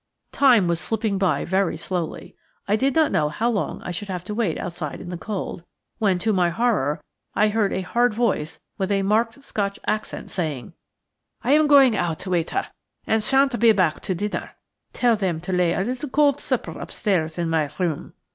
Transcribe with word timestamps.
Time 0.31 0.67
was 0.67 0.79
slipping 0.79 1.19
by 1.19 1.45
very 1.45 1.77
slowly. 1.77 2.35
I 2.67 2.75
did 2.75 2.95
not 2.95 3.11
know 3.11 3.29
how 3.29 3.51
long 3.51 3.83
I 3.83 3.91
should 3.91 4.07
have 4.07 4.23
to 4.23 4.33
wait 4.33 4.57
outside 4.59 4.99
in 4.99 5.09
the 5.09 5.15
cold, 5.17 5.63
when, 5.99 6.17
to 6.17 6.33
my 6.33 6.49
horror, 6.49 7.03
I 7.35 7.49
heard 7.49 7.71
a 7.71 7.81
hard 7.81 8.11
voice, 8.11 8.59
with 8.79 8.91
a 8.91 9.03
marked 9.03 9.43
Scotch 9.43 9.77
accent, 9.85 10.31
saying: 10.31 10.73
"I 11.43 11.51
am 11.51 11.67
going 11.67 11.95
out, 11.95 12.25
waiter, 12.25 12.65
and 13.05 13.23
shan't 13.23 13.59
be 13.59 13.73
back 13.73 13.99
to 13.99 14.15
dinner. 14.15 14.53
Tell 14.91 15.15
them 15.15 15.39
to 15.41 15.53
lay 15.53 15.73
a 15.73 15.81
little 15.81 16.09
cold 16.09 16.39
supper 16.39 16.71
upstairs 16.79 17.37
in 17.37 17.47
my 17.51 17.69
room." 17.77 18.13